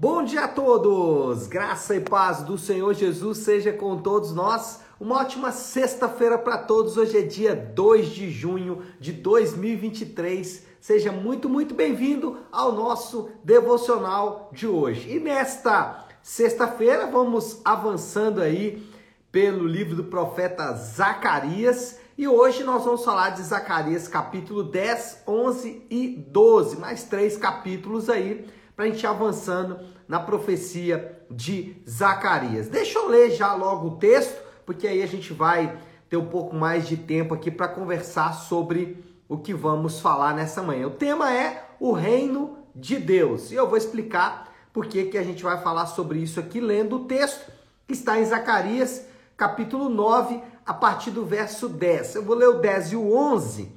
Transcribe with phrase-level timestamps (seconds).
[0.00, 1.48] Bom dia a todos!
[1.48, 4.80] Graça e paz do Senhor Jesus seja com todos nós.
[5.00, 6.96] Uma ótima sexta-feira para todos.
[6.96, 10.62] Hoje é dia 2 de junho de 2023.
[10.80, 15.16] Seja muito, muito bem-vindo ao nosso devocional de hoje.
[15.16, 18.88] E nesta sexta-feira vamos avançando aí
[19.32, 21.98] pelo livro do profeta Zacarias.
[22.16, 26.76] E hoje nós vamos falar de Zacarias capítulo 10, 11 e 12.
[26.76, 28.46] Mais três capítulos aí
[28.78, 32.68] para a gente avançando na profecia de Zacarias.
[32.68, 35.76] Deixa eu ler já logo o texto, porque aí a gente vai
[36.08, 40.62] ter um pouco mais de tempo aqui para conversar sobre o que vamos falar nessa
[40.62, 40.86] manhã.
[40.86, 43.50] O tema é o reino de Deus.
[43.50, 46.98] E eu vou explicar por que, que a gente vai falar sobre isso aqui lendo
[46.98, 47.50] o texto
[47.84, 49.04] que está em Zacarias,
[49.36, 52.14] capítulo 9, a partir do verso 10.
[52.14, 53.72] Eu vou ler o 10 e o 11.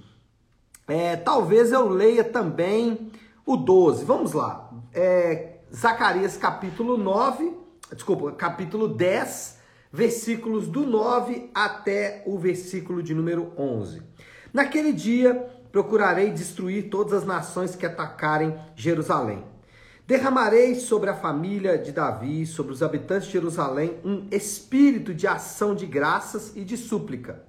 [0.87, 3.11] É, talvez eu leia também
[3.43, 4.05] o 12.
[4.05, 7.53] Vamos lá é, Zacarias capítulo 9,
[7.93, 9.59] desculpa, capítulo 10,
[9.91, 14.01] versículos do 9 até o versículo de número 11.
[14.53, 19.43] Naquele dia procurarei destruir todas as nações que atacarem Jerusalém.
[20.05, 25.73] Derramarei sobre a família de Davi, sobre os habitantes de Jerusalém, um espírito de ação
[25.73, 27.43] de graças e de súplica.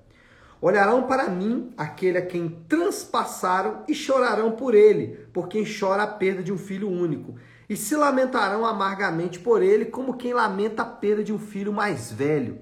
[0.63, 6.07] Olharão para mim aquele a quem transpassaram e chorarão por ele, por quem chora a
[6.07, 7.35] perda de um filho único,
[7.69, 12.13] e se lamentarão amargamente por ele, como quem lamenta a perda de um filho mais
[12.13, 12.61] velho.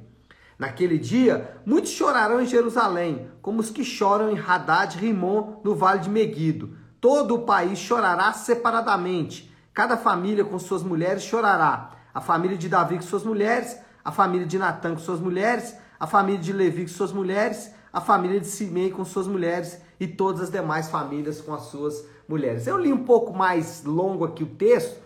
[0.58, 6.00] Naquele dia, muitos chorarão em Jerusalém, como os que choram em Haddad Rimon, no vale
[6.00, 6.74] de Meguido.
[7.02, 9.54] Todo o país chorará separadamente.
[9.74, 11.90] Cada família com suas mulheres chorará.
[12.14, 16.06] A família de Davi com suas mulheres, a família de Natã com suas mulheres, a
[16.06, 20.42] família de Levi com suas mulheres, a família de Simei com suas mulheres e todas
[20.42, 22.66] as demais famílias com as suas mulheres.
[22.66, 24.96] Eu li um pouco mais longo aqui o texto,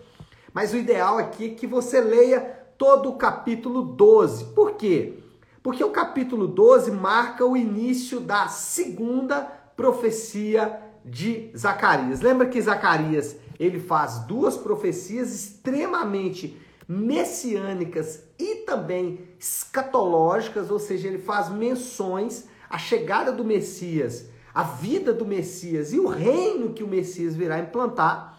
[0.53, 2.41] mas o ideal aqui é que você leia
[2.77, 4.45] todo o capítulo 12.
[4.53, 5.19] Por quê?
[5.63, 9.41] Porque o capítulo 12 marca o início da segunda
[9.75, 12.21] profecia de Zacarias.
[12.21, 21.17] Lembra que Zacarias, ele faz duas profecias extremamente messiânicas e também escatológicas, ou seja, ele
[21.17, 26.87] faz menções a chegada do Messias, a vida do Messias e o reino que o
[26.89, 28.37] Messias virá implantar,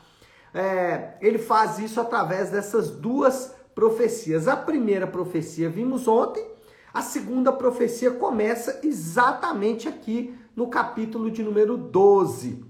[0.53, 4.47] é, ele faz isso através dessas duas profecias.
[4.47, 6.47] A primeira profecia vimos ontem,
[6.93, 12.63] a segunda profecia começa exatamente aqui no capítulo de número 12.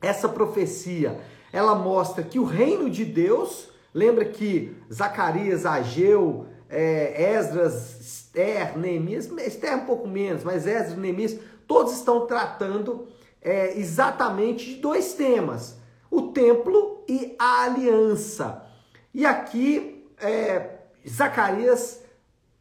[0.00, 1.18] Essa profecia,
[1.52, 9.26] ela mostra que o reino de Deus, lembra que Zacarias, Ageu, é, Esdras, Esther, Neemias,
[9.26, 13.06] Esther um pouco menos, mas Esdras Neemias, todos estão tratando
[13.40, 15.76] é, exatamente de dois temas:
[16.10, 18.64] o templo e a aliança.
[19.14, 22.02] E aqui, é, Zacarias,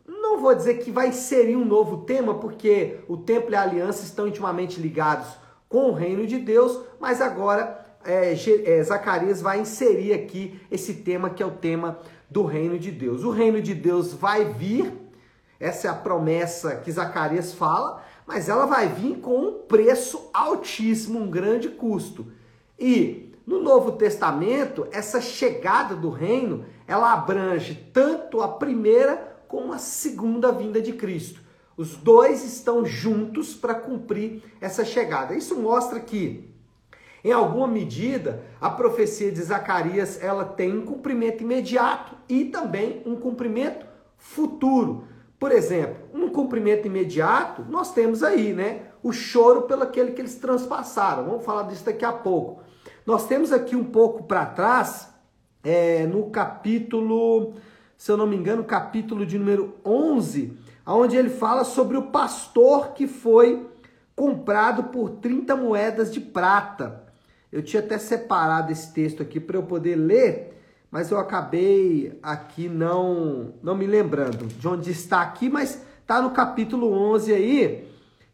[0.08, 4.04] não vou dizer que vai inserir um novo tema, porque o templo e a aliança
[4.04, 5.28] estão intimamente ligados
[5.68, 11.30] com o reino de Deus, mas agora é, é, Zacarias vai inserir aqui esse tema
[11.30, 12.00] que é o tema
[12.30, 13.24] do reino de Deus.
[13.24, 14.94] O reino de Deus vai vir,
[15.60, 21.20] essa é a promessa que Zacarias fala, mas ela vai vir com um preço altíssimo,
[21.20, 22.28] um grande custo.
[22.78, 29.78] E no Novo Testamento, essa chegada do reino, ela abrange tanto a primeira como a
[29.78, 31.40] segunda vinda de Cristo.
[31.78, 35.34] Os dois estão juntos para cumprir essa chegada.
[35.34, 36.50] Isso mostra que
[37.24, 43.16] em alguma medida, a profecia de Zacarias ela tem um cumprimento imediato e também um
[43.16, 43.86] cumprimento
[44.18, 45.06] futuro.
[45.40, 48.88] Por exemplo, um cumprimento imediato, nós temos aí, né?
[49.04, 51.26] O choro pelo aquele que eles transpassaram.
[51.26, 52.62] Vamos falar disso daqui a pouco.
[53.06, 55.14] Nós temos aqui um pouco para trás,
[55.64, 57.54] é, no capítulo,
[57.98, 62.94] se eu não me engano, capítulo de número 11, onde ele fala sobre o pastor
[62.94, 63.68] que foi
[64.16, 67.07] comprado por 30 moedas de prata.
[67.52, 70.62] Eu tinha até separado esse texto aqui para eu poder ler,
[70.92, 76.32] mas eu acabei aqui não não me lembrando de onde está aqui, mas está no
[76.32, 77.88] capítulo 11 aí,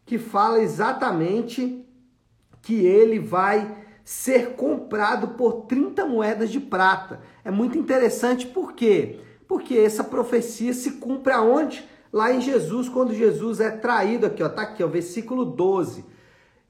[0.04, 1.84] que fala exatamente
[2.62, 7.20] que ele vai ser comprado por 30 moedas de prata.
[7.44, 9.20] É muito interessante por quê?
[9.48, 11.88] Porque essa profecia se cumpre aonde?
[12.12, 16.04] Lá em Jesus, quando Jesus é traído aqui, ó, tá aqui, ó, versículo 12.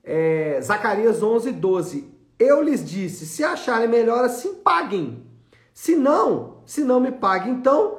[0.02, 2.13] É, Zacarias 11, 12.
[2.38, 5.24] Eu lhes disse: se acharem melhor assim, paguem.
[5.72, 7.98] Se não, se não me paguem, então,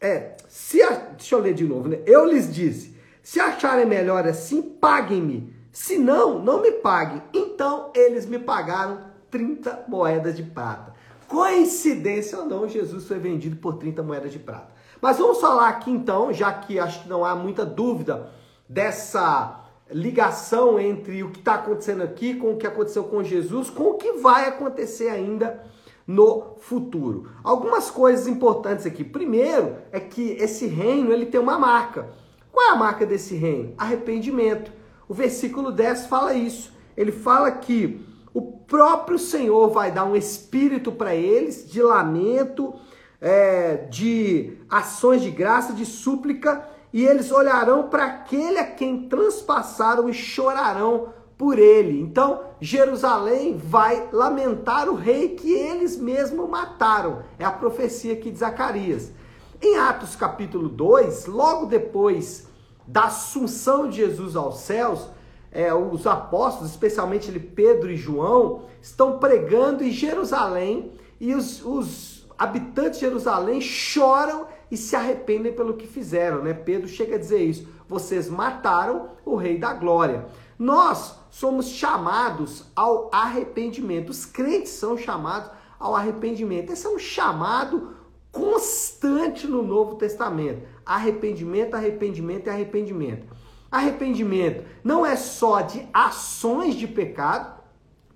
[0.00, 2.00] é, se a, deixa eu ler de novo, né?
[2.06, 5.54] Eu lhes disse: se acharem melhor assim, paguem-me.
[5.72, 7.22] Se não, não me paguem.
[7.32, 10.94] Então eles me pagaram 30 moedas de prata.
[11.26, 14.68] coincidência ou não, Jesus foi vendido por 30 moedas de prata.
[15.00, 18.30] Mas vamos falar aqui então, já que acho que não há muita dúvida
[18.68, 23.84] dessa ligação entre o que está acontecendo aqui com o que aconteceu com Jesus, com
[23.84, 25.62] o que vai acontecer ainda
[26.06, 27.28] no futuro.
[27.44, 29.04] Algumas coisas importantes aqui.
[29.04, 32.08] Primeiro é que esse reino ele tem uma marca.
[32.50, 33.74] Qual é a marca desse reino?
[33.76, 34.72] Arrependimento.
[35.08, 36.72] O versículo 10 fala isso.
[36.96, 42.74] Ele fala que o próprio Senhor vai dar um espírito para eles de lamento,
[43.20, 50.08] é, de ações de graça, de súplica, e eles olharão para aquele a quem transpassaram
[50.08, 52.00] e chorarão por ele.
[52.00, 57.22] Então, Jerusalém vai lamentar o rei que eles mesmos mataram.
[57.38, 59.12] É a profecia aqui de Zacarias.
[59.60, 62.48] Em Atos capítulo 2, logo depois
[62.86, 65.08] da assunção de Jesus aos céus,
[65.52, 73.00] é, os apóstolos, especialmente Pedro e João, estão pregando em Jerusalém e os, os habitantes
[73.00, 76.52] de Jerusalém choram e se arrependem pelo que fizeram, né?
[76.52, 77.68] Pedro chega a dizer isso.
[77.88, 80.26] Vocês mataram o rei da glória.
[80.58, 84.10] Nós somos chamados ao arrependimento.
[84.10, 86.72] Os crentes são chamados ao arrependimento.
[86.72, 87.94] Esse é um chamado
[88.30, 90.62] constante no Novo Testamento.
[90.84, 93.26] Arrependimento, arrependimento e arrependimento.
[93.70, 97.57] Arrependimento não é só de ações de pecado,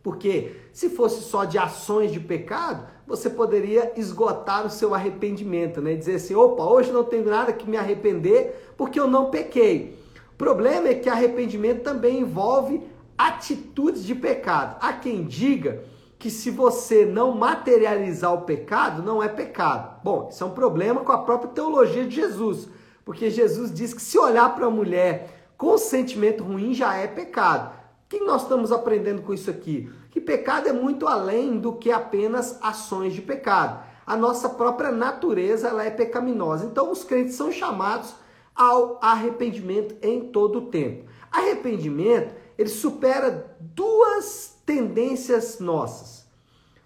[0.03, 5.95] porque se fosse só de ações de pecado, você poderia esgotar o seu arrependimento, né?
[5.95, 9.99] Dizer assim: opa, hoje não tenho nada que me arrepender porque eu não pequei.
[10.33, 12.83] O problema é que arrependimento também envolve
[13.17, 14.77] atitudes de pecado.
[14.81, 15.85] Há quem diga
[16.19, 20.01] que se você não materializar o pecado, não é pecado.
[20.03, 22.69] Bom, isso é um problema com a própria teologia de Jesus,
[23.05, 27.82] porque Jesus diz que se olhar para a mulher com sentimento ruim já é pecado.
[28.13, 29.91] Que nós estamos aprendendo com isso aqui?
[30.11, 33.83] Que pecado é muito além do que apenas ações de pecado.
[34.07, 36.67] A nossa própria natureza ela é pecaminosa.
[36.67, 38.15] Então os crentes são chamados
[38.55, 41.09] ao arrependimento em todo o tempo.
[41.31, 46.27] Arrependimento, ele supera duas tendências nossas.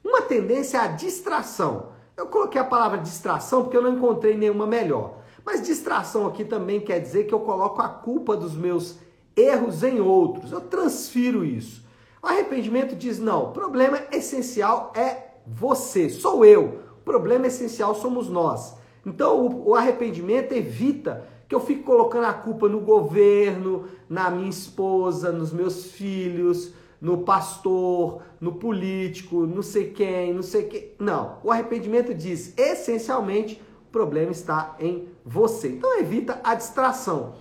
[0.05, 1.88] Uma tendência é a distração.
[2.17, 5.19] Eu coloquei a palavra distração porque eu não encontrei nenhuma melhor.
[5.44, 9.05] Mas distração aqui também quer dizer que eu coloco a culpa dos meus
[9.37, 10.50] erros em outros.
[10.50, 11.85] Eu transfiro isso.
[12.23, 16.81] O arrependimento diz: não, o problema essencial é você, sou eu.
[16.99, 18.75] O problema essencial somos nós.
[19.05, 24.50] Então o, o arrependimento evita que eu fique colocando a culpa no governo, na minha
[24.50, 30.93] esposa, nos meus filhos, no pastor, no político, não sei quem, não sei quem.
[30.99, 35.69] Não, o arrependimento diz essencialmente o problema está em você.
[35.69, 37.35] Então evita a distração.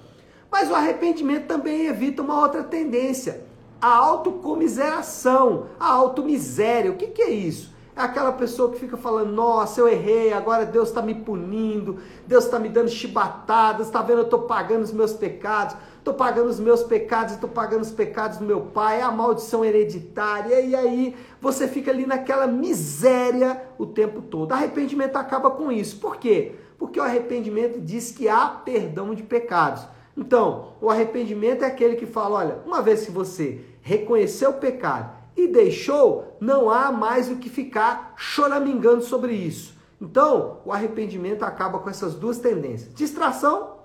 [0.56, 3.42] Mas o arrependimento também evita uma outra tendência,
[3.82, 6.92] a autocomiseração, a automiséria.
[6.92, 7.76] O que, que é isso?
[7.94, 12.46] É aquela pessoa que fica falando: Nossa, eu errei, agora Deus está me punindo, Deus
[12.46, 14.20] está me dando chibatadas, está vendo?
[14.20, 18.38] Eu estou pagando os meus pecados, estou pagando os meus pecados, estou pagando os pecados
[18.38, 23.86] do meu pai, é a maldição hereditária, e aí você fica ali naquela miséria o
[23.86, 24.54] tempo todo.
[24.54, 26.00] Arrependimento acaba com isso.
[26.00, 26.56] Por quê?
[26.80, 29.95] Porque o arrependimento diz que há perdão de pecados.
[30.18, 35.12] Então, o arrependimento é aquele que fala: olha, uma vez que você reconheceu o pecado
[35.36, 39.76] e deixou, não há mais o que ficar choramingando sobre isso.
[40.02, 43.78] Então, o arrependimento acaba com essas duas tendências: distração,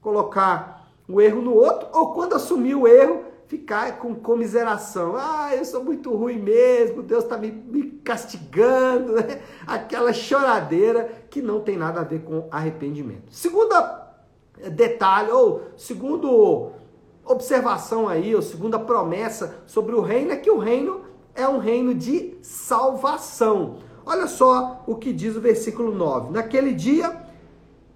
[0.00, 5.14] colocar o erro no outro, ou quando assumir o erro, ficar com comiseração.
[5.16, 9.14] Ah, eu sou muito ruim mesmo, Deus está me, me, castigando.
[9.14, 9.42] Né?
[9.66, 13.24] Aquela choradeira que não tem nada a ver com arrependimento.
[13.30, 14.09] Segunda
[14.70, 16.72] detalhe, ou segundo
[17.24, 21.02] observação aí, ou segunda promessa sobre o reino, é que o reino
[21.34, 23.78] é um reino de salvação.
[24.04, 27.28] Olha só o que diz o versículo 9: Naquele dia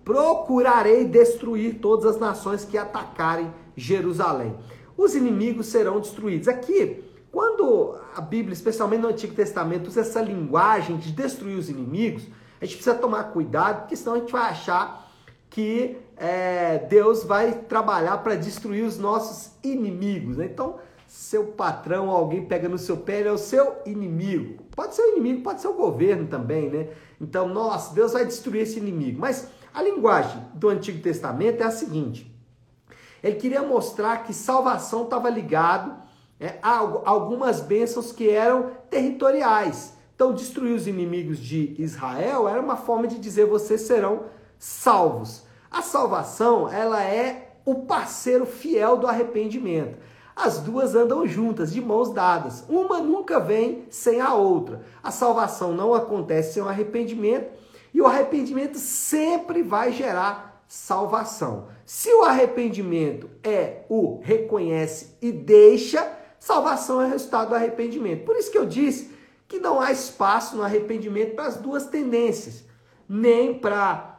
[0.04, 4.54] procurarei destruir todas as nações que atacarem Jerusalém
[4.96, 6.49] os inimigos serão destruídos.
[6.49, 12.25] Aqui, quando a Bíblia, especialmente no Antigo Testamento, usa essa linguagem de destruir os inimigos,
[12.61, 15.03] a gente precisa tomar cuidado, porque senão a gente vai achar
[15.54, 20.37] que é, Deus vai trabalhar para destruir os nossos inimigos.
[20.38, 20.46] Né?
[20.46, 24.64] Então, seu patrão, alguém pega no seu pé, ele é o seu inimigo.
[24.75, 26.88] Pode ser o inimigo, pode ser o governo também, né?
[27.20, 29.20] Então, nossa, Deus vai destruir esse inimigo.
[29.20, 32.37] Mas a linguagem do Antigo Testamento é a seguinte:
[33.23, 35.94] ele queria mostrar que salvação estava ligado
[36.40, 39.94] é, a algumas bênçãos que eram territoriais.
[40.16, 44.33] Então, destruir os inimigos de Israel era uma forma de dizer vocês serão
[44.64, 45.42] salvos.
[45.71, 49.99] A salvação, ela é o parceiro fiel do arrependimento.
[50.35, 52.64] as duas andam juntas, de mãos dadas.
[52.68, 54.83] Uma nunca vem sem a outra.
[55.02, 57.52] A salvação não acontece sem o arrependimento
[57.92, 61.68] e o arrependimento sempre vai gerar salvação.
[61.85, 68.25] Se o arrependimento é o reconhece e deixa, salvação é resultado do arrependimento.
[68.25, 69.12] Por isso que eu disse
[69.47, 72.64] que não há espaço no arrependimento para as duas tendências,
[73.09, 74.13] nem para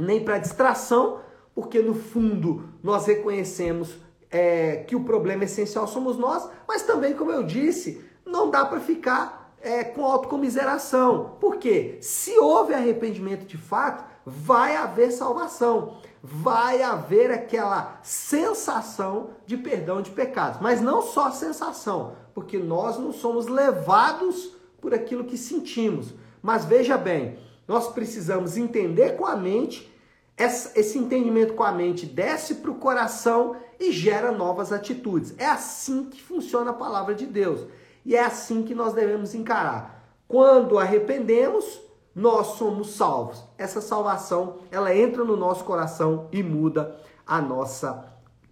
[0.00, 1.20] nem para distração,
[1.54, 3.96] porque no fundo nós reconhecemos
[4.30, 8.80] é, que o problema essencial somos nós, mas também, como eu disse, não dá para
[8.80, 11.36] ficar é, com autocomiseração.
[11.40, 20.00] Porque se houve arrependimento de fato, vai haver salvação, vai haver aquela sensação de perdão
[20.00, 20.60] de pecados.
[20.60, 26.14] Mas não só sensação, porque nós não somos levados por aquilo que sentimos.
[26.42, 27.38] Mas veja bem,
[27.70, 29.88] nós precisamos entender com a mente
[30.36, 35.32] esse entendimento com a mente desce para o coração e gera novas atitudes.
[35.38, 37.68] É assim que funciona a palavra de Deus.
[38.04, 40.02] E é assim que nós devemos encarar.
[40.26, 41.80] Quando arrependemos,
[42.12, 43.44] nós somos salvos.
[43.56, 48.04] Essa salvação, ela entra no nosso coração e muda a nossa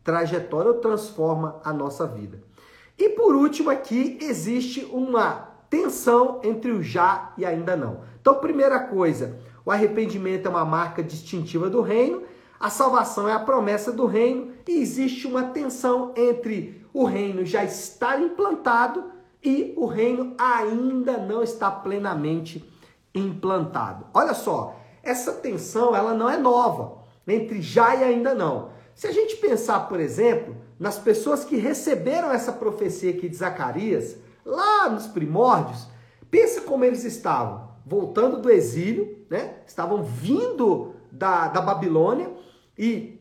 [0.04, 2.40] trajetória ou transforma a nossa vida.
[2.96, 8.00] E por último aqui existe uma tensão entre o já e ainda não.
[8.20, 12.22] Então, primeira coisa, o arrependimento é uma marca distintiva do reino,
[12.58, 17.62] a salvação é a promessa do reino e existe uma tensão entre o reino já
[17.64, 19.04] estar implantado
[19.42, 22.68] e o reino ainda não está plenamente
[23.14, 24.06] implantado.
[24.12, 28.70] Olha só, essa tensão ela não é nova entre já e ainda não.
[28.94, 34.16] Se a gente pensar, por exemplo, nas pessoas que receberam essa profecia aqui de Zacarias,
[34.45, 35.87] lá nos primórdios,
[36.30, 39.57] pensa como eles estavam voltando do exílio, né?
[39.66, 42.30] Estavam vindo da, da Babilônia
[42.76, 43.21] e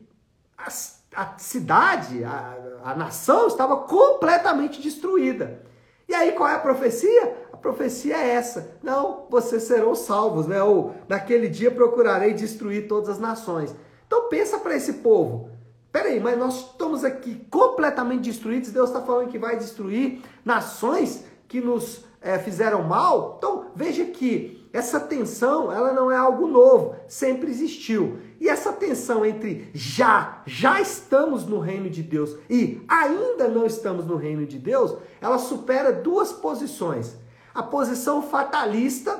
[0.57, 0.67] a,
[1.15, 5.63] a cidade, a, a nação estava completamente destruída.
[6.07, 7.47] E aí qual é a profecia?
[7.51, 10.61] A profecia é essa: não, vocês serão salvos, né?
[10.61, 13.73] Ou naquele dia procurarei destruir todas as nações.
[14.05, 15.49] Então pensa para esse povo.
[15.97, 18.69] Peraí, mas nós estamos aqui completamente destruídos.
[18.69, 23.33] Deus está falando que vai destruir nações que nos é, fizeram mal.
[23.39, 28.19] Então veja que essa tensão, ela não é algo novo, sempre existiu.
[28.39, 34.05] E essa tensão entre já, já estamos no reino de Deus e ainda não estamos
[34.05, 37.15] no reino de Deus, ela supera duas posições.
[37.55, 39.19] A posição fatalista,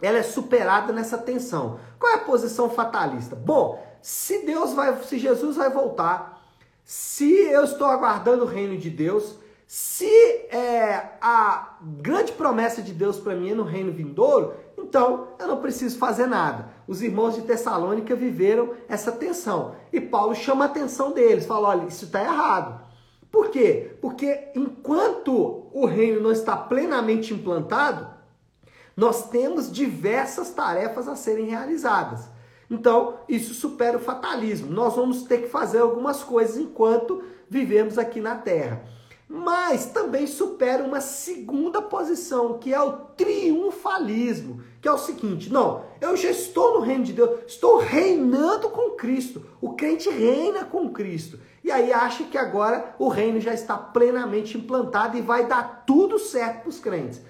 [0.00, 1.78] ela é superada nessa tensão.
[1.98, 3.36] Qual é a posição fatalista?
[3.36, 6.42] Bom, se Deus vai, se Jesus vai voltar,
[6.84, 9.36] se eu estou aguardando o reino de Deus,
[9.66, 10.08] se
[10.50, 15.60] é, a grande promessa de Deus para mim é no reino vindouro, então eu não
[15.60, 16.70] preciso fazer nada.
[16.86, 19.74] Os irmãos de Tessalônica viveram essa tensão.
[19.92, 22.80] E Paulo chama a atenção deles, fala: olha, isso está errado.
[23.30, 23.98] Por quê?
[24.00, 28.08] Porque enquanto o reino não está plenamente implantado,
[28.96, 32.30] nós temos diversas tarefas a serem realizadas.
[32.70, 34.70] Então, isso supera o fatalismo.
[34.70, 38.84] Nós vamos ter que fazer algumas coisas enquanto vivemos aqui na terra
[39.28, 45.84] mas também supera uma segunda posição, que é o triunfalismo, que é o seguinte: não,
[46.00, 49.44] eu já estou no reino de Deus, estou reinando com Cristo.
[49.60, 51.38] O crente reina com Cristo.
[51.62, 56.18] E aí acha que agora o reino já está plenamente implantado e vai dar tudo
[56.18, 57.20] certo para os crentes.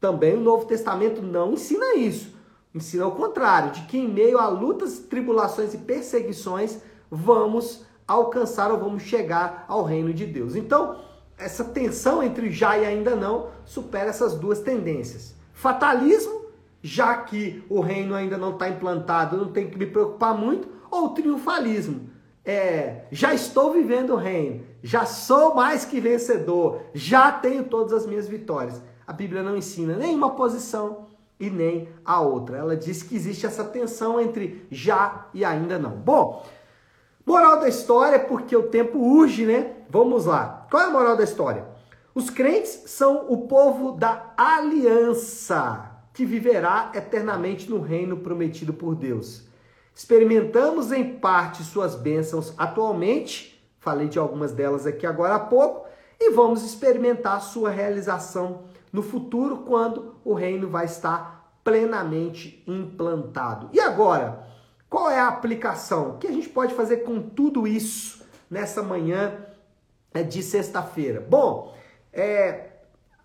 [0.00, 2.35] Também o Novo Testamento não ensina isso.
[2.76, 6.78] Ensina o contrário, de que em meio a lutas, tribulações e perseguições,
[7.10, 10.54] vamos alcançar ou vamos chegar ao reino de Deus.
[10.54, 11.00] Então,
[11.38, 15.34] essa tensão entre já e ainda não supera essas duas tendências.
[15.54, 16.48] Fatalismo,
[16.82, 21.08] já que o reino ainda não está implantado, não tem que me preocupar muito, ou
[21.14, 22.10] triunfalismo.
[22.44, 28.06] É, já estou vivendo o reino, já sou mais que vencedor, já tenho todas as
[28.06, 28.82] minhas vitórias.
[29.06, 31.06] A Bíblia não ensina nem uma posição
[31.38, 32.56] e nem a outra.
[32.56, 35.90] Ela diz que existe essa tensão entre já e ainda não.
[35.90, 36.44] Bom,
[37.26, 39.72] Moral da história, porque o tempo urge, né?
[39.90, 40.64] Vamos lá.
[40.70, 41.66] Qual é a moral da história?
[42.14, 49.42] Os crentes são o povo da aliança, que viverá eternamente no reino prometido por Deus.
[49.92, 55.84] Experimentamos em parte suas bênçãos atualmente, falei de algumas delas aqui agora há pouco,
[56.20, 58.66] e vamos experimentar sua realização
[58.96, 63.68] no futuro, quando o reino vai estar plenamente implantado.
[63.70, 64.46] E agora?
[64.88, 66.12] Qual é a aplicação?
[66.12, 69.34] O que a gente pode fazer com tudo isso nessa manhã
[70.14, 71.20] é, de sexta-feira?
[71.20, 71.76] Bom,
[72.10, 72.70] é,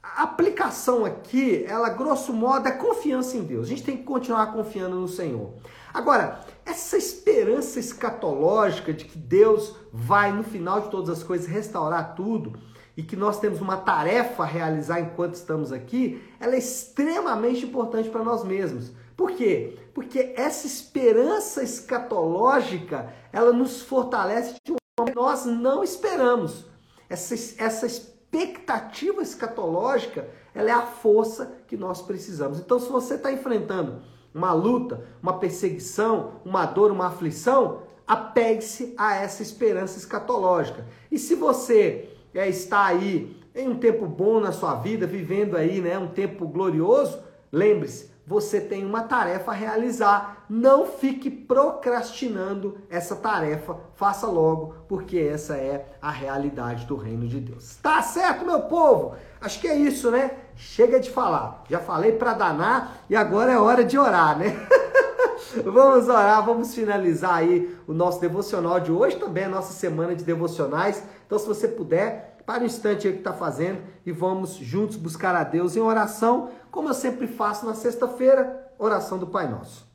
[0.03, 3.67] a aplicação aqui, ela grosso modo é confiança em Deus.
[3.67, 5.53] A gente tem que continuar confiando no Senhor.
[5.93, 12.13] Agora, essa esperança escatológica de que Deus vai no final de todas as coisas restaurar
[12.13, 12.59] tudo
[13.01, 18.07] e que nós temos uma tarefa a realizar enquanto estamos aqui, ela é extremamente importante
[18.11, 18.91] para nós mesmos.
[19.17, 19.75] Por quê?
[19.91, 26.67] Porque essa esperança escatológica, ela nos fortalece de um modo que nós não esperamos.
[27.09, 32.59] Essa, essa expectativa escatológica, ela é a força que nós precisamos.
[32.59, 39.15] Então, se você está enfrentando uma luta, uma perseguição, uma dor, uma aflição, apegue-se a
[39.15, 40.85] essa esperança escatológica.
[41.11, 45.81] E se você é, está aí em um tempo bom na sua vida, vivendo aí,
[45.81, 47.19] né, um tempo glorioso,
[47.51, 50.45] lembre-se, você tem uma tarefa a realizar.
[50.49, 53.75] Não fique procrastinando essa tarefa.
[53.95, 57.75] Faça logo, porque essa é a realidade do reino de Deus.
[57.81, 59.15] Tá certo, meu povo?
[59.41, 60.31] Acho que é isso, né?
[60.55, 61.63] Chega de falar.
[61.69, 64.55] Já falei para danar e agora é hora de orar, né?
[65.63, 70.23] vamos orar, vamos finalizar aí o nosso devocional de hoje, também a nossa semana de
[70.23, 71.03] devocionais.
[71.25, 75.35] Então, se você puder, para o instante aí que está fazendo e vamos juntos buscar
[75.35, 79.89] a Deus em oração, como eu sempre faço na sexta-feira, oração do Pai Nosso.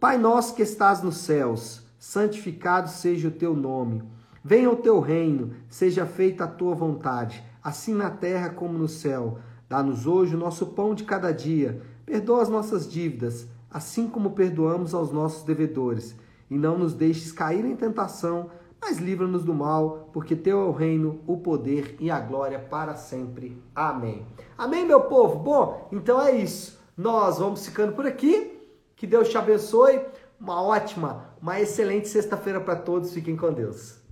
[0.00, 4.02] Pai nosso que estás nos céus, santificado seja o teu nome.
[4.44, 9.38] Venha o teu reino, seja feita a tua vontade, assim na terra como no céu.
[9.68, 11.80] Dá-nos hoje o nosso pão de cada dia.
[12.04, 16.14] Perdoa as nossas dívidas, assim como perdoamos aos nossos devedores.
[16.48, 18.50] E não nos deixes cair em tentação,
[18.80, 22.94] mas livra-nos do mal, porque teu é o reino, o poder e a glória para
[22.94, 23.60] sempre.
[23.74, 24.24] Amém.
[24.56, 25.40] Amém, meu povo?
[25.40, 26.78] Bom, então é isso.
[26.96, 28.60] Nós vamos ficando por aqui.
[28.94, 30.00] Que Deus te abençoe.
[30.40, 33.12] Uma ótima, uma excelente sexta-feira para todos.
[33.12, 34.03] Fiquem com Deus.